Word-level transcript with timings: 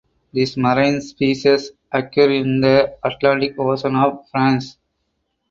This 0.33 0.57
marine 0.57 0.99
species 0.99 1.73
occurs 1.91 2.31
in 2.31 2.59
the 2.61 2.95
Atlantic 3.03 3.53
Ocean 3.59 3.95
off 3.95 4.27
France 4.31 4.77